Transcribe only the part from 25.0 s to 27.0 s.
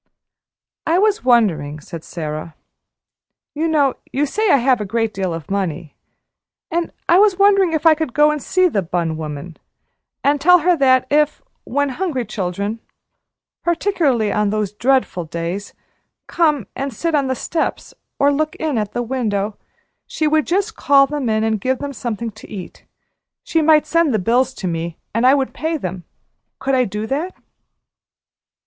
and I would pay them could I